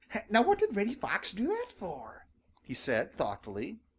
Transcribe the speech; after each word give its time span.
"Now 0.31 0.41
what 0.41 0.57
did 0.57 0.75
Reddy 0.75 0.95
Fox 0.95 1.31
do 1.31 1.45
that 1.49 1.71
for?" 1.71 2.25
he 2.63 2.73
said, 2.73 3.11
thoughtfully. 3.13 3.77